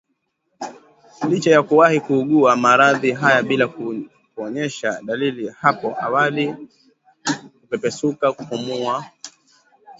[1.29, 3.69] licha ya kuwahi kuugua maradhi haya bila
[4.35, 6.55] kuonyesha dalili hapo awali
[7.61, 9.11] kupepesuka kupumua kwa